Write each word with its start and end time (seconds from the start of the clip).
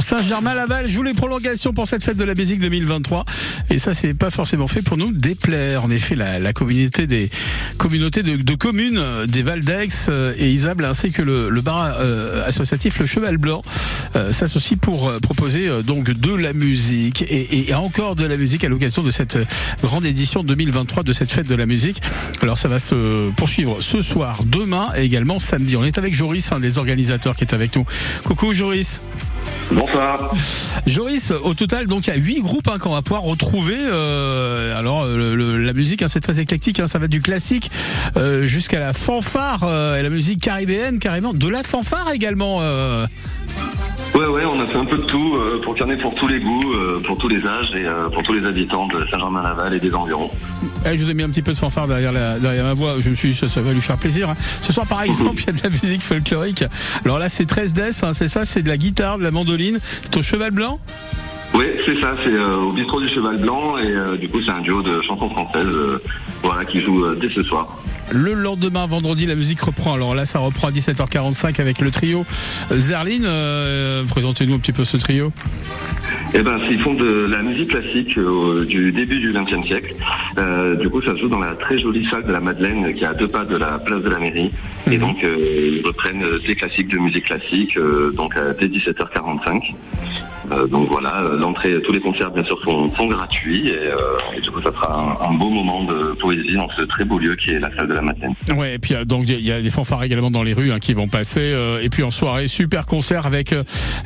Saint-Germain-Laval 0.00 0.88
joue 0.88 1.02
les 1.02 1.12
prolongations 1.12 1.74
pour 1.74 1.86
cette 1.86 2.02
fête 2.02 2.16
de 2.16 2.24
la 2.24 2.32
musique 2.34 2.60
2023 2.60 3.26
et 3.68 3.76
ça 3.76 3.92
c'est 3.92 4.14
pas 4.14 4.30
forcément 4.30 4.66
fait 4.66 4.80
pour 4.80 4.96
nous 4.96 5.12
déplaire. 5.12 5.84
En 5.84 5.90
effet, 5.90 6.14
la, 6.14 6.38
la 6.38 6.54
communauté 6.54 7.06
des 7.06 7.28
communautés 7.76 8.22
de, 8.22 8.36
de 8.36 8.54
communes 8.54 8.96
euh, 8.96 9.26
des 9.26 9.42
Val 9.42 9.60
d'Aix 9.60 9.90
euh, 10.08 10.32
et 10.38 10.50
Isable 10.50 10.86
ainsi 10.86 11.12
que 11.12 11.20
le, 11.20 11.50
le 11.50 11.60
bar 11.60 11.98
euh, 12.00 12.42
associatif 12.48 13.00
Le 13.00 13.04
Cheval 13.04 13.36
Blanc 13.36 13.62
euh, 14.16 14.32
s'associent 14.32 14.78
pour 14.78 15.10
euh, 15.10 15.18
proposer 15.18 15.68
euh, 15.68 15.82
donc 15.82 16.10
de 16.10 16.34
la 16.34 16.54
musique 16.54 17.20
et, 17.28 17.68
et 17.68 17.74
encore 17.74 18.16
de 18.16 18.24
la 18.24 18.38
musique 18.38 18.64
à 18.64 18.70
l'occasion 18.70 19.02
de 19.02 19.10
cette 19.10 19.36
grande 19.82 20.06
édition 20.06 20.42
2023 20.42 21.02
de 21.02 21.12
cette 21.12 21.30
fête 21.30 21.46
de 21.48 21.54
la 21.54 21.66
musique. 21.66 22.00
Alors 22.40 22.56
ça 22.56 22.68
va 22.68 22.78
se 22.78 23.28
poursuivre 23.32 23.82
ce 23.82 24.00
soir, 24.00 24.42
demain 24.46 24.88
et 24.96 25.02
également 25.02 25.38
samedi. 25.38 25.76
On 25.76 25.84
est 25.84 25.98
avec 25.98 26.14
Joris, 26.14 26.50
un 26.50 26.60
des 26.60 26.78
organisateurs 26.78 27.36
qui 27.36 27.44
est 27.44 27.52
avec 27.52 27.76
nous. 27.76 27.84
Coucou 28.24 28.54
Joris. 28.54 29.02
Bonsoir. 29.74 30.32
Joris, 30.86 31.30
au 31.30 31.54
total, 31.54 31.86
donc 31.86 32.06
il 32.06 32.10
y 32.10 32.12
a 32.12 32.16
huit 32.16 32.40
groupes 32.40 32.68
hein, 32.68 32.78
qu'on 32.78 32.92
va 32.92 33.02
pouvoir 33.02 33.22
retrouver. 33.22 33.76
Euh, 33.78 34.78
alors 34.78 35.06
le- 35.06 35.58
la 35.58 35.72
musique, 35.72 36.02
hein, 36.02 36.08
c'est 36.08 36.20
très 36.20 36.40
éclectique. 36.40 36.80
hein, 36.80 36.86
ça 36.86 36.98
va 36.98 37.08
du 37.08 37.20
classique 37.22 37.70
euh, 38.16 38.44
jusqu'à 38.44 38.78
la 38.78 38.92
fanfare 38.92 39.60
euh, 39.64 39.96
et 39.98 40.02
la 40.02 40.10
musique 40.10 40.40
caribéenne 40.40 40.98
carrément, 40.98 41.32
de 41.32 41.48
la 41.48 41.62
fanfare 41.62 42.10
également. 42.12 42.58
Ouais, 44.22 44.28
ouais, 44.28 44.42
on 44.44 44.60
a 44.60 44.66
fait 44.66 44.78
un 44.78 44.84
peu 44.84 44.98
de 44.98 45.02
tout 45.02 45.34
euh, 45.34 45.60
pour 45.62 45.74
qu'il 45.74 45.82
y 45.84 45.86
en 45.88 45.90
ait 45.90 45.96
pour 45.96 46.14
tous 46.14 46.28
les 46.28 46.38
goûts, 46.38 46.72
euh, 46.74 47.00
pour 47.04 47.18
tous 47.18 47.26
les 47.26 47.44
âges 47.44 47.72
et 47.74 47.84
euh, 47.86 48.08
pour 48.08 48.22
tous 48.22 48.32
les 48.32 48.46
habitants 48.46 48.86
de 48.86 49.04
Saint-Germain-Laval 49.10 49.74
et 49.74 49.80
des 49.80 49.92
environs. 49.94 50.30
Eh, 50.86 50.96
je 50.96 51.04
vous 51.04 51.10
ai 51.10 51.14
mis 51.14 51.24
un 51.24 51.28
petit 51.30 51.42
peu 51.42 51.50
de 51.52 51.56
fanfare 51.56 51.88
derrière, 51.88 52.12
la- 52.12 52.38
derrière 52.38 52.64
ma 52.64 52.74
voix. 52.74 52.96
Je 53.00 53.10
me 53.10 53.14
suis 53.16 53.30
dit 53.30 53.34
ça, 53.36 53.48
ça 53.48 53.60
va 53.62 53.72
lui 53.72 53.80
faire 53.80 53.96
plaisir. 53.98 54.30
hein. 54.30 54.36
Ce 54.62 54.72
soir, 54.72 54.86
par 54.86 55.02
exemple, 55.02 55.40
il 55.42 55.46
y 55.46 55.50
a 55.50 55.52
de 55.52 55.62
la 55.64 55.70
musique 55.70 56.02
folklorique. 56.02 56.62
Alors 57.04 57.18
là, 57.18 57.28
c'est 57.28 57.46
13 57.46 57.72
deaths, 57.72 58.04
hein, 58.04 58.12
c'est 58.12 58.28
ça, 58.28 58.44
c'est 58.44 58.62
de 58.62 58.68
la 58.68 58.76
guitare, 58.76 59.18
de 59.18 59.24
la 59.24 59.32
mandoline. 59.32 59.80
C'est 60.04 60.16
au 60.16 60.22
cheval 60.22 60.52
blanc? 60.52 60.78
Oui, 61.54 61.64
c'est 61.84 62.00
ça, 62.00 62.14
c'est 62.22 62.32
euh, 62.32 62.58
au 62.58 62.72
bistrot 62.72 63.00
du 63.00 63.08
Cheval 63.08 63.36
Blanc 63.38 63.76
et 63.76 63.86
euh, 63.86 64.16
du 64.16 64.26
coup 64.26 64.38
c'est 64.42 64.52
un 64.52 64.62
duo 64.62 64.80
de 64.82 65.02
chansons 65.02 65.28
françaises 65.28 65.66
euh, 65.66 66.00
voilà, 66.42 66.64
qui 66.64 66.80
joue 66.80 67.14
dès 67.16 67.28
ce 67.28 67.42
soir. 67.42 67.76
Le 68.12 68.34
lendemain, 68.34 68.86
vendredi, 68.86 69.26
la 69.26 69.34
musique 69.34 69.60
reprend. 69.60 69.94
Alors 69.94 70.14
là, 70.14 70.26
ça 70.26 70.38
reprend 70.38 70.68
à 70.68 70.70
17h45 70.70 71.58
avec 71.60 71.80
le 71.80 71.90
trio 71.90 72.26
Zerline. 72.70 73.24
Euh, 73.24 74.04
Présentez-nous 74.04 74.54
un 74.54 74.58
petit 74.58 74.72
peu 74.72 74.84
ce 74.84 74.98
trio. 74.98 75.32
Eh 76.34 76.42
ben, 76.42 76.58
ils 76.70 76.80
font 76.80 76.94
de 76.94 77.26
la 77.26 77.42
musique 77.42 77.70
classique 77.70 78.16
euh, 78.16 78.64
du 78.64 78.92
début 78.92 79.18
du 79.18 79.32
XXe 79.32 79.66
siècle. 79.66 79.94
Euh, 80.38 80.76
du 80.76 80.88
coup, 80.88 81.02
ça 81.02 81.14
se 81.14 81.20
joue 81.20 81.28
dans 81.28 81.38
la 81.38 81.54
très 81.54 81.78
jolie 81.78 82.06
salle 82.06 82.24
de 82.24 82.32
la 82.32 82.40
Madeleine 82.40 82.94
qui 82.94 83.04
est 83.04 83.06
à 83.06 83.14
deux 83.14 83.28
pas 83.28 83.44
de 83.44 83.56
la 83.56 83.78
place 83.78 84.02
de 84.02 84.08
la 84.08 84.18
mairie. 84.18 84.50
Et 84.90 84.96
donc, 84.96 85.22
euh, 85.24 85.78
ils 85.78 85.86
reprennent 85.86 86.24
des 86.46 86.54
classiques 86.54 86.88
de 86.88 86.98
musique 86.98 87.24
classique, 87.24 87.78
donc 88.14 88.34
dès 88.58 88.68
17h45. 88.68 89.74
Euh, 90.52 90.66
donc 90.66 90.88
voilà, 90.88 91.22
euh, 91.22 91.36
l'entrée, 91.36 91.80
tous 91.82 91.92
les 91.92 92.00
concerts 92.00 92.30
bien 92.30 92.42
sûr 92.42 92.60
sont, 92.62 92.90
sont 92.94 93.06
gratuits 93.06 93.68
et, 93.68 93.76
euh, 93.76 93.96
et 94.36 94.40
du 94.40 94.50
coup 94.50 94.60
ça 94.62 94.72
sera 94.72 94.92
un, 95.22 95.30
un 95.30 95.34
beau 95.34 95.48
moment 95.50 95.84
de 95.84 96.12
poésie 96.20 96.54
dans 96.54 96.68
ce 96.76 96.82
très 96.82 97.04
beau 97.04 97.18
lieu 97.18 97.34
qui 97.36 97.50
est 97.50 97.58
la 97.60 97.74
salle 97.74 97.88
de 97.88 97.94
la 97.94 98.02
Madeleine. 98.02 98.34
Ouais, 98.56 98.74
et 98.74 98.78
puis 98.78 98.94
donc 99.06 99.28
il 99.28 99.40
y 99.40 99.52
a 99.52 99.60
des 99.62 99.70
fanfares 99.70 100.02
également 100.04 100.30
dans 100.30 100.42
les 100.42 100.52
rues 100.52 100.72
hein, 100.72 100.78
qui 100.80 100.94
vont 100.94 101.08
passer. 101.08 101.54
et 101.80 101.88
puis 101.88 102.02
en 102.02 102.10
soirée, 102.10 102.46
super 102.48 102.86
concert 102.86 103.26
avec 103.26 103.54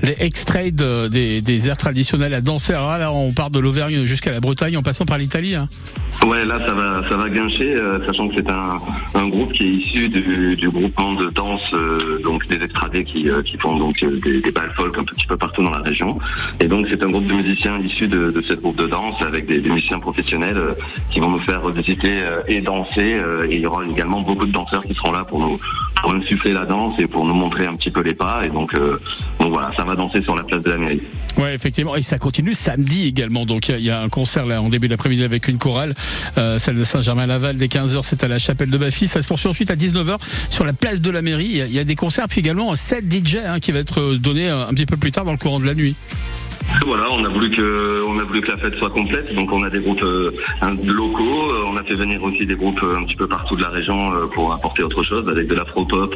les 0.02 0.16
extraits 0.20 0.74
de- 0.74 1.08
des, 1.08 1.40
des 1.40 1.68
airs 1.68 1.76
traditionnels 1.76 2.34
à 2.34 2.40
danser. 2.40 2.72
Alors 2.74 2.90
là, 2.90 2.98
là, 2.98 3.12
on 3.12 3.32
part 3.32 3.50
de 3.50 3.58
l'Auvergne 3.58 4.04
jusqu'à 4.04 4.32
la 4.32 4.40
Bretagne 4.40 4.76
en 4.76 4.82
passant 4.82 5.04
par 5.06 5.18
l'Italie. 5.18 5.54
Hein. 5.54 5.68
Ouais, 6.26 6.44
là, 6.44 6.58
ça 6.66 6.72
va, 6.74 7.02
ça 7.08 7.16
va 7.16 7.28
guincher, 7.28 7.76
sachant 8.06 8.28
que 8.28 8.34
c'est 8.36 8.50
un, 8.50 8.78
un 9.14 9.28
groupe 9.28 9.52
qui 9.52 9.64
est 9.64 9.70
issu 9.70 10.08
du, 10.08 10.54
du 10.56 10.70
groupement 10.70 11.12
de 11.14 11.28
danse, 11.30 11.62
donc 12.22 12.46
des 12.48 12.62
extradés 12.64 13.04
qui, 13.04 13.28
qui 13.44 13.56
font 13.58 13.76
donc 13.78 14.02
des, 14.22 14.40
des 14.40 14.50
balles 14.50 14.72
folk 14.76 14.96
un 14.98 15.04
petit 15.04 15.26
peu 15.26 15.36
partout 15.36 15.62
dans 15.62 15.70
la 15.70 15.82
région. 15.82 16.18
Et 16.60 16.68
donc, 16.68 16.86
c'est 16.88 17.02
un 17.02 17.10
groupe 17.10 17.26
de 17.26 17.34
musiciens 17.34 17.78
issus 17.78 18.08
de, 18.08 18.30
de 18.30 18.40
ce 18.42 18.54
groupe 18.54 18.76
de 18.76 18.86
danse 18.86 19.20
avec 19.22 19.46
des, 19.46 19.60
musiciens 19.60 19.98
professionnels 19.98 20.56
euh, 20.56 20.72
qui 21.10 21.20
vont 21.20 21.30
nous 21.30 21.40
faire 21.40 21.66
visiter 21.68 22.18
euh, 22.18 22.40
et 22.48 22.60
danser. 22.60 23.14
euh, 23.14 23.46
et 23.50 23.56
il 23.56 23.60
y 23.60 23.66
aura 23.66 23.84
également 23.84 24.20
beaucoup 24.20 24.46
de 24.46 24.52
danseurs 24.52 24.84
qui 24.84 24.94
seront 24.94 25.12
là 25.12 25.24
pour 25.24 25.40
nous, 25.40 25.58
pour 26.02 26.14
nous 26.14 26.22
suffler 26.22 26.52
la 26.52 26.64
danse 26.66 26.94
et 26.98 27.06
pour 27.06 27.26
nous 27.26 27.34
montrer 27.34 27.66
un 27.66 27.74
petit 27.74 27.90
peu 27.90 28.02
les 28.02 28.14
pas. 28.14 28.42
Et 28.44 28.48
donc, 28.50 28.74
euh, 28.74 28.96
donc 29.40 29.50
voilà, 29.52 29.70
ça 29.76 29.84
va 29.84 29.96
danser 29.96 30.22
sur 30.22 30.36
la 30.36 30.42
place 30.44 30.62
de 30.62 30.70
la 30.70 30.76
mairie. 30.76 31.00
Ouais, 31.38 31.54
effectivement. 31.54 31.96
Et 31.96 32.02
ça 32.02 32.18
continue 32.18 32.54
samedi 32.54 33.06
également. 33.08 33.44
Donc 33.44 33.68
il 33.68 33.72
y 33.72 33.74
a- 33.74 33.78
il 33.78 33.84
y, 33.84 33.90
a 33.90 34.00
un 34.00 34.08
concert 34.08 34.46
là 34.46 34.62
en 34.62 34.68
début 34.68 34.88
d'après-midi 34.88 35.24
avec 35.24 35.48
une 35.48 35.58
chorale, 35.58 35.94
euh, 36.38 36.58
celle 36.58 36.76
de 36.76 36.84
Saint-Germain-Laval 36.84 37.56
dès 37.56 37.66
15h. 37.68 38.00
C'est 38.04 38.24
à 38.24 38.28
la 38.28 38.38
chapelle 38.38 38.70
de 38.70 38.78
Baffy. 38.78 39.06
Ça 39.06 39.20
se 39.22 39.26
poursuit 39.26 39.48
ensuite 39.48 39.70
à 39.70 39.76
19h 39.76 40.18
sur 40.50 40.64
la 40.64 40.72
place 40.72 41.00
de 41.00 41.10
la 41.10 41.22
mairie. 41.22 41.46
Il 41.50 41.56
y 41.56 41.62
a, 41.62 41.66
il 41.66 41.72
y 41.72 41.78
a 41.78 41.84
des 41.84 41.96
concerts 41.96 42.26
puis 42.28 42.40
également 42.40 42.72
un 42.72 42.76
set 42.76 43.04
DJ 43.10 43.36
hein, 43.46 43.60
qui 43.60 43.72
va 43.72 43.80
être 43.80 44.00
euh, 44.00 44.16
donné 44.18 44.48
euh, 44.48 44.66
un 44.66 44.72
petit 44.74 44.86
peu 44.86 44.96
plus 44.96 45.10
tard 45.12 45.24
dans 45.24 45.32
le 45.32 45.38
courant 45.38 45.60
de 45.60 45.66
la 45.66 45.74
nuit. 45.74 45.94
Voilà, 46.84 47.04
on 47.12 47.24
a 47.24 47.28
voulu 47.28 47.50
que 47.50 48.02
on 48.08 48.18
a 48.18 48.24
voulu 48.26 48.40
que 48.40 48.50
la 48.50 48.58
fête 48.58 48.76
soit 48.76 48.90
complète, 48.90 49.34
donc 49.34 49.52
on 49.52 49.62
a 49.62 49.70
des 49.70 49.80
groupes 49.80 50.02
euh, 50.02 50.30
locaux, 50.84 51.50
euh, 51.50 51.64
on 51.68 51.76
a 51.76 51.82
fait 51.82 51.94
venir 51.94 52.22
aussi 52.22 52.44
des 52.44 52.54
groupes 52.54 52.82
euh, 52.82 52.96
un 52.96 53.04
petit 53.04 53.16
peu 53.16 53.26
partout 53.26 53.56
de 53.56 53.62
la 53.62 53.68
région 53.68 53.96
pour 54.34 54.52
apporter 54.52 54.82
autre 54.82 55.02
chose, 55.02 55.28
avec 55.28 55.48
de 55.48 55.54
l'afro-pop 55.54 56.14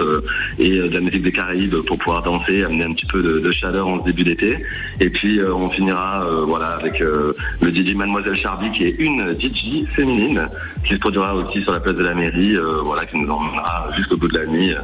et 0.59 0.71
de 0.71 0.89
la 0.89 1.01
musique 1.01 1.23
des 1.23 1.33
Caraïbes 1.33 1.77
pour 1.87 1.99
pouvoir 1.99 2.23
danser, 2.23 2.65
amener 2.65 2.85
un 2.85 2.93
petit 2.93 3.07
peu 3.07 3.23
de, 3.23 3.53
chaleur 3.53 3.89
en 3.89 3.99
ce 3.99 4.05
début 4.05 4.25
d'été. 4.25 4.65
Et 5.01 5.11
puis 5.11 5.41
on 5.43 5.69
finira 5.69 6.25
voilà 6.47 6.69
avec 6.69 7.01
le 7.01 7.35
DJ 7.63 7.95
Mademoiselle 7.95 8.39
Charby 8.39 8.71
qui 8.73 8.85
est 8.85 8.97
une 8.99 9.37
DJ 9.39 9.87
féminine 9.95 10.49
qui 10.85 10.95
se 10.95 10.99
produira 10.99 11.35
aussi 11.35 11.63
sur 11.63 11.73
la 11.73 11.81
place 11.81 11.97
de 11.97 12.05
la 12.05 12.15
mairie, 12.15 12.57
voilà 12.85 13.05
qui 13.07 13.19
nous 13.19 13.31
emmènera 13.31 13.89
jusqu'au 13.97 14.17
bout 14.17 14.29
de 14.29 14.39
la 14.39 14.47
nuit 14.47 14.75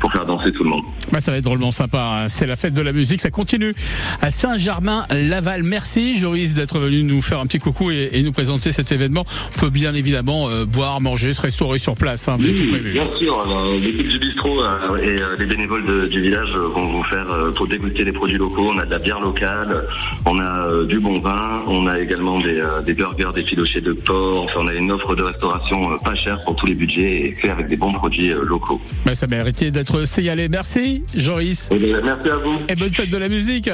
pour 0.00 0.12
faire 0.12 0.26
danser 0.26 0.52
tout 0.52 0.64
le 0.64 0.70
monde. 0.70 0.84
Bah, 1.12 1.20
ça 1.20 1.30
va 1.30 1.38
être 1.38 1.44
drôlement 1.44 1.70
sympa. 1.70 1.98
hein. 1.98 2.28
C'est 2.28 2.46
la 2.46 2.56
fête 2.56 2.74
de 2.74 2.82
la 2.82 2.92
musique. 2.92 3.20
Ça 3.20 3.30
continue 3.30 3.74
à 4.20 4.30
Saint-Germain-Laval. 4.30 5.62
Merci 5.62 6.18
Joris 6.18 6.54
d'être 6.54 6.78
nous 6.90 7.22
faire 7.22 7.40
un 7.40 7.46
petit 7.46 7.58
coucou 7.58 7.90
et, 7.90 8.10
et 8.12 8.22
nous 8.22 8.32
présenter 8.32 8.72
cet 8.72 8.92
événement. 8.92 9.24
On 9.56 9.60
peut 9.60 9.70
bien 9.70 9.94
évidemment 9.94 10.48
euh, 10.48 10.64
boire, 10.64 11.00
manger, 11.00 11.32
se 11.32 11.40
restaurer 11.40 11.78
sur 11.78 11.94
place. 11.94 12.28
Hein. 12.28 12.38
Tout 12.38 12.66
prévu. 12.66 12.92
Bien 12.92 13.08
sûr, 13.16 13.44
l'équipe 13.80 14.08
du 14.08 14.18
bistrot 14.18 14.62
euh, 14.62 14.96
et 14.98 15.20
euh, 15.22 15.36
les 15.38 15.46
bénévoles 15.46 15.86
de- 15.86 16.06
du 16.06 16.20
village 16.20 16.48
euh, 16.56 16.68
vont 16.68 16.92
vous 16.92 17.04
faire 17.04 17.30
euh, 17.30 17.50
pour 17.52 17.66
déguster 17.66 18.04
les 18.04 18.12
produits 18.12 18.38
locaux. 18.38 18.70
On 18.74 18.78
a 18.78 18.84
de 18.84 18.90
la 18.90 18.98
bière 18.98 19.20
locale, 19.20 19.84
on 20.24 20.38
a 20.38 20.68
euh, 20.68 20.84
du 20.86 20.98
bon 21.00 21.18
vin, 21.20 21.62
on 21.66 21.86
a 21.86 21.98
également 22.00 22.38
des, 22.40 22.58
euh, 22.60 22.80
des 22.82 22.94
burgers, 22.94 23.30
des 23.34 23.42
filochés 23.44 23.80
de 23.80 23.92
porc. 23.92 24.44
Enfin, 24.44 24.60
on 24.62 24.68
a 24.68 24.74
une 24.74 24.90
offre 24.92 25.14
de 25.14 25.22
restauration 25.24 25.92
euh, 25.92 25.96
pas 26.04 26.14
chère 26.14 26.42
pour 26.44 26.56
tous 26.56 26.66
les 26.66 26.74
budgets 26.74 27.26
et 27.26 27.32
fait 27.40 27.50
avec 27.50 27.66
des 27.66 27.76
bons 27.76 27.92
produits 27.92 28.30
euh, 28.32 28.44
locaux. 28.44 28.80
Bah, 29.04 29.14
ça 29.14 29.26
méritait 29.26 29.70
d'être 29.70 30.04
signalé. 30.06 30.48
Merci 30.48 31.02
Joris. 31.16 31.68
Et 31.72 31.76
bien, 31.78 32.00
merci 32.04 32.28
à 32.28 32.36
vous. 32.36 32.54
Et 32.68 32.74
bonne 32.74 32.92
fête 32.92 33.10
de 33.10 33.16
la 33.18 33.28
musique 33.28 33.70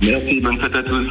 Merci, 0.00 0.40
bonne 0.40 0.60
fête 0.60 0.74
à 0.76 0.82
tous. 0.82 1.06